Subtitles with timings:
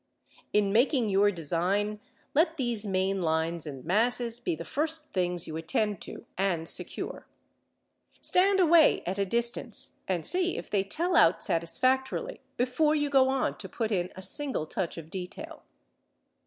[0.51, 1.99] In making your design,
[2.33, 7.27] let these main lines and masses be the first things you attend to, and secure.
[8.19, 13.29] Stand away at a distance, and see if they tell out satisfactorily, before you go
[13.29, 15.61] on to put in a single touch of detail.